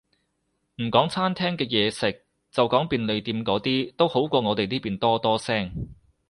[0.77, 5.93] 唔講餐廳嘅嘢食，就講便利店嗰啲，都好過我哋呢邊多多聲